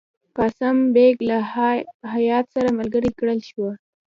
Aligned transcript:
قاسم 0.37 0.77
بیګ 0.95 1.15
له 1.29 1.37
هیات 2.13 2.45
سره 2.55 2.69
ملګری 2.79 3.11
کړل 3.19 3.39
شو. 3.49 3.67